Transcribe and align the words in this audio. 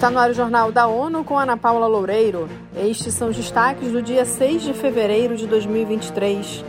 Está 0.00 0.08
no 0.08 0.18
ar 0.18 0.30
o 0.30 0.34
Jornal 0.34 0.72
da 0.72 0.86
ONU 0.86 1.22
com 1.22 1.38
Ana 1.38 1.58
Paula 1.58 1.86
Loureiro. 1.86 2.48
Estes 2.74 3.12
são 3.12 3.28
os 3.28 3.36
destaques 3.36 3.92
do 3.92 4.00
dia 4.00 4.24
6 4.24 4.62
de 4.62 4.72
fevereiro 4.72 5.36
de 5.36 5.46
2023. 5.46 6.64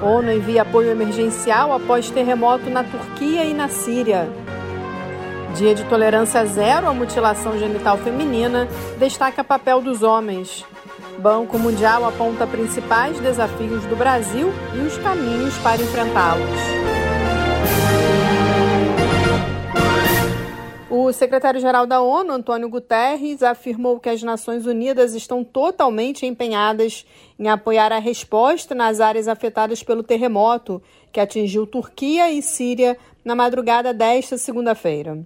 ONU 0.00 0.30
envia 0.30 0.62
apoio 0.62 0.92
emergencial 0.92 1.72
após 1.72 2.08
terremoto 2.08 2.70
na 2.70 2.84
Turquia 2.84 3.44
e 3.44 3.52
na 3.52 3.66
Síria. 3.66 4.28
Dia 5.56 5.74
de 5.74 5.82
tolerância 5.86 6.46
zero 6.46 6.86
à 6.86 6.94
mutilação 6.94 7.58
genital 7.58 7.98
feminina 7.98 8.68
destaca 8.96 9.42
papel 9.42 9.80
dos 9.80 10.04
homens. 10.04 10.64
Banco 11.18 11.58
Mundial 11.58 12.06
aponta 12.06 12.46
principais 12.46 13.18
desafios 13.18 13.84
do 13.86 13.96
Brasil 13.96 14.52
e 14.72 14.86
os 14.86 14.96
caminhos 14.98 15.58
para 15.58 15.82
enfrentá-los. 15.82 16.61
O 20.94 21.10
secretário-geral 21.10 21.86
da 21.86 22.02
ONU, 22.02 22.30
Antônio 22.30 22.68
Guterres, 22.68 23.42
afirmou 23.42 23.98
que 23.98 24.10
as 24.10 24.22
Nações 24.22 24.66
Unidas 24.66 25.14
estão 25.14 25.42
totalmente 25.42 26.26
empenhadas 26.26 27.06
em 27.38 27.48
apoiar 27.48 27.90
a 27.90 27.98
resposta 27.98 28.74
nas 28.74 29.00
áreas 29.00 29.26
afetadas 29.26 29.82
pelo 29.82 30.02
terremoto 30.02 30.82
que 31.10 31.18
atingiu 31.18 31.66
Turquia 31.66 32.30
e 32.30 32.42
Síria 32.42 32.98
na 33.24 33.34
madrugada 33.34 33.94
desta 33.94 34.36
segunda-feira. 34.36 35.24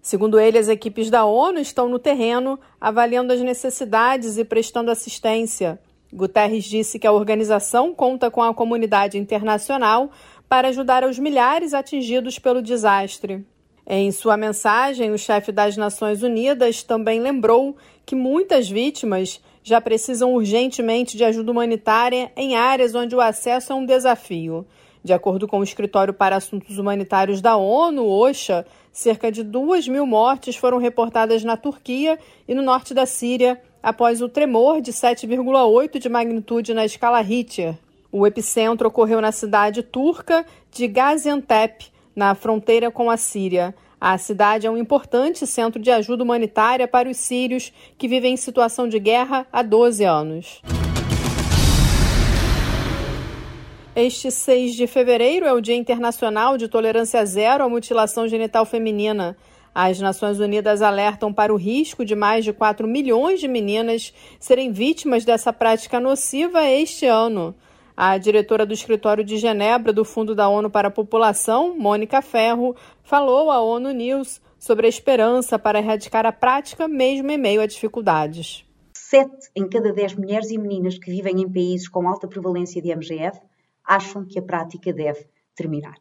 Segundo 0.00 0.38
ele, 0.38 0.56
as 0.56 0.68
equipes 0.68 1.10
da 1.10 1.24
ONU 1.24 1.58
estão 1.58 1.88
no 1.88 1.98
terreno 1.98 2.56
avaliando 2.80 3.32
as 3.32 3.40
necessidades 3.40 4.38
e 4.38 4.44
prestando 4.44 4.88
assistência. 4.88 5.80
Guterres 6.12 6.62
disse 6.62 6.96
que 6.96 7.08
a 7.08 7.12
organização 7.12 7.92
conta 7.92 8.30
com 8.30 8.40
a 8.40 8.54
comunidade 8.54 9.18
internacional 9.18 10.12
para 10.48 10.68
ajudar 10.68 11.02
os 11.02 11.18
milhares 11.18 11.74
atingidos 11.74 12.38
pelo 12.38 12.62
desastre. 12.62 13.44
Em 13.90 14.12
sua 14.12 14.36
mensagem, 14.36 15.12
o 15.12 15.16
chefe 15.16 15.50
das 15.50 15.74
Nações 15.74 16.22
Unidas 16.22 16.82
também 16.82 17.20
lembrou 17.20 17.74
que 18.04 18.14
muitas 18.14 18.68
vítimas 18.68 19.40
já 19.62 19.80
precisam 19.80 20.34
urgentemente 20.34 21.16
de 21.16 21.24
ajuda 21.24 21.50
humanitária 21.50 22.30
em 22.36 22.54
áreas 22.54 22.94
onde 22.94 23.16
o 23.16 23.20
acesso 23.20 23.72
é 23.72 23.74
um 23.74 23.86
desafio. 23.86 24.66
De 25.02 25.14
acordo 25.14 25.48
com 25.48 25.60
o 25.60 25.64
Escritório 25.64 26.12
para 26.12 26.36
Assuntos 26.36 26.78
Humanitários 26.78 27.40
da 27.40 27.56
ONU, 27.56 28.06
OSHA, 28.06 28.66
cerca 28.92 29.32
de 29.32 29.42
2 29.42 29.88
mil 29.88 30.04
mortes 30.04 30.54
foram 30.54 30.76
reportadas 30.76 31.42
na 31.42 31.56
Turquia 31.56 32.18
e 32.46 32.54
no 32.54 32.60
norte 32.60 32.92
da 32.92 33.06
Síria 33.06 33.58
após 33.82 34.20
o 34.20 34.28
tremor 34.28 34.82
de 34.82 34.92
7,8 34.92 35.98
de 35.98 36.10
magnitude 36.10 36.74
na 36.74 36.84
escala 36.84 37.22
Richter. 37.22 37.74
O 38.12 38.26
epicentro 38.26 38.88
ocorreu 38.88 39.22
na 39.22 39.32
cidade 39.32 39.82
turca 39.82 40.44
de 40.70 40.86
Gaziantep, 40.86 41.90
na 42.18 42.34
fronteira 42.34 42.90
com 42.90 43.08
a 43.08 43.16
Síria. 43.16 43.72
A 44.00 44.18
cidade 44.18 44.66
é 44.66 44.70
um 44.70 44.76
importante 44.76 45.46
centro 45.46 45.80
de 45.80 45.88
ajuda 45.88 46.24
humanitária 46.24 46.88
para 46.88 47.08
os 47.08 47.16
sírios 47.16 47.72
que 47.96 48.08
vivem 48.08 48.34
em 48.34 48.36
situação 48.36 48.88
de 48.88 48.98
guerra 48.98 49.46
há 49.52 49.62
12 49.62 50.02
anos. 50.02 50.60
Este 53.94 54.32
6 54.32 54.74
de 54.74 54.88
fevereiro 54.88 55.46
é 55.46 55.52
o 55.52 55.60
Dia 55.60 55.76
Internacional 55.76 56.58
de 56.58 56.66
Tolerância 56.66 57.24
Zero 57.24 57.62
à 57.62 57.68
Mutilação 57.68 58.26
Genital 58.26 58.66
Feminina. 58.66 59.36
As 59.72 60.00
Nações 60.00 60.40
Unidas 60.40 60.82
alertam 60.82 61.32
para 61.32 61.54
o 61.54 61.56
risco 61.56 62.04
de 62.04 62.16
mais 62.16 62.44
de 62.44 62.52
4 62.52 62.88
milhões 62.88 63.38
de 63.38 63.46
meninas 63.46 64.12
serem 64.40 64.72
vítimas 64.72 65.24
dessa 65.24 65.52
prática 65.52 66.00
nociva 66.00 66.68
este 66.68 67.06
ano. 67.06 67.54
A 68.00 68.16
diretora 68.16 68.64
do 68.64 68.72
escritório 68.72 69.24
de 69.24 69.38
Genebra 69.38 69.92
do 69.92 70.04
Fundo 70.04 70.32
da 70.32 70.48
ONU 70.48 70.70
para 70.70 70.86
a 70.86 70.90
População, 70.90 71.76
Mônica 71.76 72.22
Ferro, 72.22 72.76
falou 73.02 73.50
à 73.50 73.60
ONU 73.60 73.90
News 73.90 74.40
sobre 74.56 74.86
a 74.86 74.88
esperança 74.88 75.58
para 75.58 75.80
erradicar 75.80 76.24
a 76.24 76.30
prática 76.30 76.86
mesmo 76.86 77.28
em 77.28 77.36
meio 77.36 77.60
a 77.60 77.66
dificuldades. 77.66 78.64
Sete 78.94 79.50
em 79.52 79.68
cada 79.68 79.92
dez 79.92 80.14
mulheres 80.14 80.48
e 80.52 80.58
meninas 80.58 80.96
que 80.96 81.10
vivem 81.10 81.40
em 81.40 81.52
países 81.52 81.88
com 81.88 82.06
alta 82.06 82.28
prevalência 82.28 82.80
de 82.80 82.94
MGF 82.94 83.40
acham 83.84 84.24
que 84.24 84.38
a 84.38 84.42
prática 84.42 84.92
deve 84.92 85.26
terminar. 85.56 85.98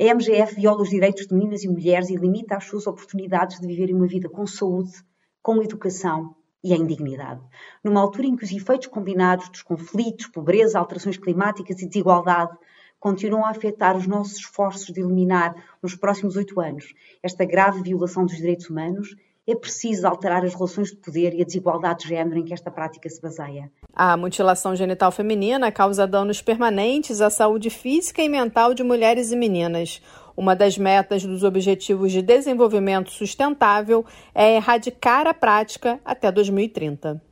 A 0.00 0.14
MGF 0.14 0.54
viola 0.54 0.80
os 0.80 0.88
direitos 0.88 1.26
de 1.26 1.34
meninas 1.34 1.62
e 1.64 1.68
mulheres 1.68 2.08
e 2.08 2.16
limita 2.16 2.56
as 2.56 2.64
suas 2.64 2.86
oportunidades 2.86 3.60
de 3.60 3.66
viverem 3.66 3.94
uma 3.94 4.06
vida 4.06 4.30
com 4.30 4.46
saúde, 4.46 5.04
com 5.42 5.62
educação 5.62 6.34
e 6.66 6.74
em 6.74 6.84
dignidade. 6.84 7.40
Numa 7.82 8.00
altura 8.00 8.26
em 8.26 8.34
que 8.34 8.44
os 8.44 8.50
efeitos 8.50 8.88
combinados 8.88 9.48
dos 9.48 9.62
conflitos, 9.62 10.26
pobreza, 10.26 10.78
alterações 10.78 11.16
climáticas 11.16 11.80
e 11.80 11.86
desigualdade 11.86 12.56
continuam 12.98 13.44
a 13.44 13.50
afetar 13.50 13.96
os 13.96 14.06
nossos 14.08 14.38
esforços 14.38 14.92
de 14.92 15.00
eliminar, 15.00 15.54
nos 15.80 15.94
próximos 15.94 16.34
oito 16.34 16.60
anos, 16.60 16.92
esta 17.22 17.44
grave 17.44 17.82
violação 17.82 18.26
dos 18.26 18.36
direitos 18.36 18.68
humanos, 18.68 19.14
é 19.46 19.54
preciso 19.54 20.08
alterar 20.08 20.44
as 20.44 20.54
relações 20.54 20.90
de 20.90 20.96
poder 20.96 21.32
e 21.32 21.40
a 21.40 21.44
desigualdade 21.44 22.02
de 22.02 22.08
género 22.08 22.40
em 22.40 22.44
que 22.44 22.52
esta 22.52 22.68
prática 22.68 23.08
se 23.08 23.22
baseia. 23.22 23.70
A 23.94 24.16
mutilação 24.16 24.74
genital 24.74 25.12
feminina 25.12 25.70
causa 25.70 26.04
danos 26.04 26.42
permanentes 26.42 27.20
à 27.20 27.30
saúde 27.30 27.70
física 27.70 28.20
e 28.20 28.28
mental 28.28 28.74
de 28.74 28.82
mulheres 28.82 29.30
e 29.30 29.36
meninas. 29.36 30.02
Uma 30.36 30.54
das 30.54 30.76
metas 30.76 31.24
dos 31.24 31.42
Objetivos 31.42 32.12
de 32.12 32.20
Desenvolvimento 32.20 33.10
Sustentável 33.10 34.04
é 34.34 34.56
erradicar 34.56 35.26
a 35.26 35.32
prática 35.32 35.98
até 36.04 36.30
2030. 36.30 37.22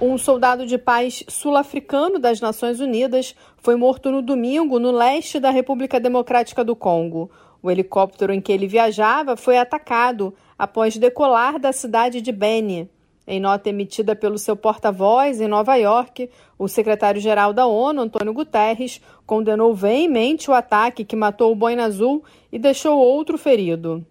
Um 0.00 0.16
soldado 0.16 0.66
de 0.66 0.78
paz 0.78 1.22
sul-africano 1.28 2.18
das 2.18 2.40
Nações 2.40 2.80
Unidas 2.80 3.34
foi 3.58 3.76
morto 3.76 4.10
no 4.10 4.22
domingo 4.22 4.78
no 4.78 4.90
leste 4.90 5.38
da 5.38 5.50
República 5.50 6.00
Democrática 6.00 6.64
do 6.64 6.74
Congo. 6.74 7.30
O 7.62 7.70
helicóptero 7.70 8.32
em 8.32 8.40
que 8.40 8.52
ele 8.52 8.66
viajava 8.66 9.36
foi 9.36 9.58
atacado 9.58 10.34
após 10.58 10.96
decolar 10.96 11.58
da 11.58 11.72
cidade 11.72 12.20
de 12.20 12.32
Beni. 12.32 12.90
Em 13.26 13.40
nota 13.40 13.70
emitida 13.70 14.14
pelo 14.14 14.36
seu 14.36 14.54
porta-voz 14.54 15.40
em 15.40 15.48
Nova 15.48 15.76
York, 15.76 16.28
o 16.58 16.68
secretário-geral 16.68 17.54
da 17.54 17.66
ONU, 17.66 18.02
Antônio 18.02 18.34
Guterres, 18.34 19.00
condenou 19.26 19.74
veemente 19.74 20.50
o 20.50 20.54
ataque 20.54 21.04
que 21.04 21.16
matou 21.16 21.50
o 21.50 21.56
Boina 21.56 21.84
Azul 21.84 22.22
e 22.52 22.58
deixou 22.58 22.98
outro 22.98 23.38
ferido. 23.38 24.04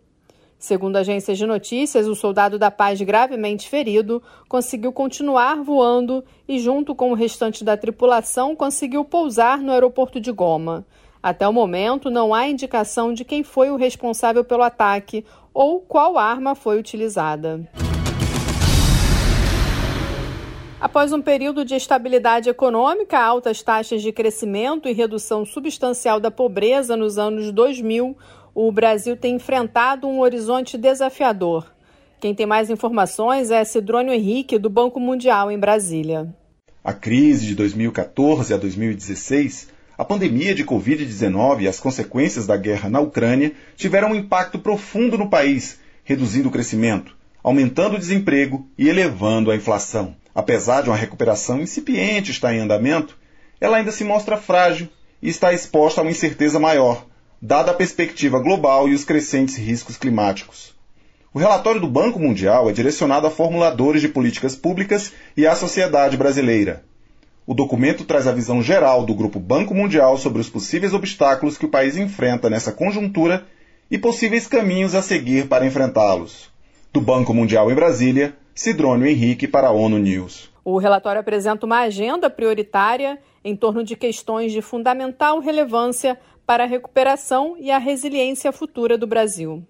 Segundo 0.58 0.96
agências 0.96 1.38
de 1.38 1.46
notícias, 1.46 2.08
o 2.08 2.16
soldado 2.16 2.58
da 2.58 2.72
paz 2.72 3.00
gravemente 3.02 3.70
ferido 3.70 4.24
conseguiu 4.48 4.94
continuar 4.94 5.62
voando 5.62 6.24
e, 6.48 6.58
junto 6.58 6.96
com 6.96 7.12
o 7.12 7.16
restante 7.16 7.64
da 7.64 7.76
tripulação, 7.76 8.56
conseguiu 8.56 9.04
pousar 9.04 9.60
no 9.60 9.74
aeroporto 9.74 10.22
de 10.22 10.32
Goma. 10.32 10.86
Até 11.22 11.48
o 11.48 11.54
momento, 11.54 12.10
não 12.10 12.34
há 12.34 12.48
indicação 12.48 13.14
de 13.14 13.26
quem 13.26 13.44
foi 13.44 13.70
o 13.70 13.76
responsável 13.76 14.44
pelo 14.44 14.64
ataque 14.64 15.26
ou 15.54 15.82
qual 15.82 16.18
arma 16.18 16.56
foi 16.56 16.80
utilizada. 16.80 17.70
Após 20.84 21.14
um 21.14 21.22
período 21.22 21.64
de 21.64 21.76
estabilidade 21.76 22.50
econômica, 22.50 23.18
altas 23.18 23.64
taxas 23.64 24.02
de 24.02 24.12
crescimento 24.12 24.90
e 24.90 24.92
redução 24.92 25.46
substancial 25.46 26.20
da 26.20 26.30
pobreza 26.30 26.98
nos 26.98 27.18
anos 27.18 27.54
2000, 27.54 28.18
o 28.54 28.70
Brasil 28.70 29.16
tem 29.16 29.36
enfrentado 29.36 30.06
um 30.10 30.20
horizonte 30.20 30.78
desafiador. 30.78 31.72
Quem 32.20 32.36
tem 32.36 32.46
mais 32.46 32.70
informações 32.70 33.50
é 33.50 33.64
Cidrônio 33.64 34.14
Henrique, 34.14 34.60
do 34.60 34.70
Banco 34.70 35.00
Mundial, 35.00 35.50
em 35.50 35.58
Brasília. 35.58 36.28
A 36.84 36.92
crise 36.92 37.46
de 37.46 37.56
2014 37.56 38.54
a 38.54 38.58
2016, 38.58 39.70
a 39.98 40.04
pandemia 40.04 40.54
de 40.54 40.66
Covid-19 40.66 41.62
e 41.62 41.68
as 41.70 41.80
consequências 41.80 42.46
da 42.46 42.58
guerra 42.58 42.90
na 42.90 43.00
Ucrânia 43.00 43.54
tiveram 43.78 44.10
um 44.10 44.16
impacto 44.16 44.60
profundo 44.60 45.18
no 45.18 45.30
país, 45.30 45.80
reduzindo 46.04 46.50
o 46.50 46.52
crescimento, 46.52 47.16
aumentando 47.42 47.96
o 47.96 48.00
desemprego 48.00 48.68
e 48.78 48.90
elevando 48.90 49.50
a 49.50 49.56
inflação 49.56 50.22
apesar 50.34 50.82
de 50.82 50.90
uma 50.90 50.96
recuperação 50.96 51.62
incipiente 51.62 52.32
estar 52.32 52.54
em 52.54 52.60
andamento, 52.60 53.18
ela 53.60 53.78
ainda 53.78 53.92
se 53.92 54.04
mostra 54.04 54.38
frágil 54.38 54.90
e 55.22 55.30
está 55.30 55.54
exposta 55.54 56.02
a 56.02 56.04
uma 56.04 56.12
incerteza 56.12 56.60
maior, 56.60 57.06
dada 57.42 57.72
a 57.72 57.74
perspectiva 57.74 58.40
global 58.40 58.90
e 58.90 58.94
os 58.94 59.04
crescentes 59.04 59.56
riscos 59.56 59.98
climáticos. 59.98 60.74
O 61.34 61.40
relatório 61.40 61.82
do 61.82 61.88
Banco 61.88 62.20
Mundial 62.20 62.70
é 62.70 62.74
direcionado 62.74 63.26
a 63.26 63.32
formuladores 63.32 64.02
de 64.02 64.08
políticas 64.08 64.56
públicas 64.56 65.12
e 65.36 65.48
à 65.48 65.56
sociedade 65.56 66.16
brasileira. 66.16 66.84
O 67.46 67.54
documento 67.54 68.06
traz 68.06 68.28
a 68.28 68.32
visão 68.32 68.62
geral 68.62 69.06
do 69.06 69.16
Grupo 69.16 69.40
Banco 69.40 69.74
Mundial 69.74 70.18
sobre 70.18 70.40
os 70.40 70.50
possíveis 70.50 70.94
obstáculos 70.94 71.58
que 71.58 71.66
o 71.66 71.70
país 71.70 71.98
enfrenta 71.98 72.50
nessa 72.50 72.72
conjuntura 72.72 73.46
e 73.90 73.98
possíveis 73.98 74.48
caminhos 74.48 74.96
a 74.96 75.02
seguir 75.02 75.48
para 75.48 75.66
enfrentá-los. 75.66 76.50
Do 76.94 77.02
Banco 77.02 77.34
Mundial 77.34 77.72
em 77.72 77.76
Brasília, 77.76 78.36
Cidrônio 78.56 79.08
Henrique 79.08 79.48
para 79.48 79.70
a 79.70 79.72
ONU 79.72 79.98
News. 79.98 80.52
O 80.64 80.78
relatório 80.78 81.20
apresenta 81.20 81.66
uma 81.66 81.80
agenda 81.80 82.30
prioritária 82.30 83.20
em 83.44 83.56
torno 83.56 83.84
de 83.84 83.96
questões 83.96 84.52
de 84.52 84.62
fundamental 84.62 85.40
relevância 85.40 86.20
para 86.46 86.64
a 86.64 86.68
recuperação 86.68 87.56
e 87.60 87.72
a 87.72 87.80
resiliência 87.80 88.52
futura 88.52 88.98
do 88.98 89.08
Brasil. 89.08 89.64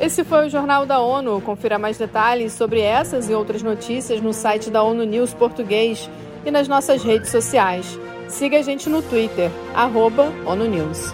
Esse 0.00 0.24
foi 0.24 0.46
o 0.46 0.50
Jornal 0.50 0.86
da 0.86 0.98
ONU. 1.00 1.42
Confira 1.42 1.78
mais 1.78 1.98
detalhes 1.98 2.54
sobre 2.54 2.80
essas 2.80 3.28
e 3.28 3.34
outras 3.34 3.62
notícias 3.62 4.22
no 4.22 4.32
site 4.32 4.70
da 4.70 4.82
ONU 4.82 5.04
News 5.04 5.34
Português 5.34 6.08
e 6.46 6.50
nas 6.50 6.66
nossas 6.66 7.02
redes 7.02 7.30
sociais. 7.30 7.98
Siga 8.28 8.58
a 8.58 8.62
gente 8.62 8.88
no 8.88 9.02
Twitter, 9.02 9.50
arroba 9.74 10.32
ONU 10.46 10.64
News. 10.64 11.12